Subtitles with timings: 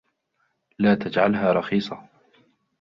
[0.79, 2.09] لا تجعلها رخيصة.